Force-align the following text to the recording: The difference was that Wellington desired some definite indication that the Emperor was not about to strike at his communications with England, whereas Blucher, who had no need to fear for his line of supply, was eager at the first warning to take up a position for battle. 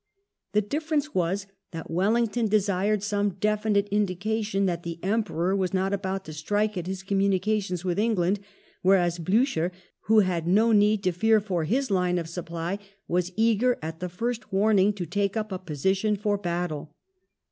The 0.53 0.63
difference 0.63 1.13
was 1.13 1.45
that 1.69 1.91
Wellington 1.91 2.47
desired 2.47 3.03
some 3.03 3.35
definite 3.35 3.87
indication 3.91 4.65
that 4.65 4.81
the 4.81 4.97
Emperor 5.03 5.55
was 5.55 5.75
not 5.75 5.93
about 5.93 6.25
to 6.25 6.33
strike 6.33 6.75
at 6.75 6.87
his 6.87 7.03
communications 7.03 7.85
with 7.85 7.99
England, 7.99 8.39
whereas 8.81 9.19
Blucher, 9.19 9.71
who 10.05 10.21
had 10.21 10.47
no 10.47 10.71
need 10.71 11.03
to 11.03 11.11
fear 11.11 11.39
for 11.39 11.65
his 11.65 11.91
line 11.91 12.17
of 12.17 12.27
supply, 12.27 12.79
was 13.07 13.31
eager 13.35 13.77
at 13.83 13.99
the 13.99 14.09
first 14.09 14.51
warning 14.51 14.91
to 14.93 15.05
take 15.05 15.37
up 15.37 15.51
a 15.51 15.59
position 15.59 16.15
for 16.15 16.35
battle. 16.35 16.95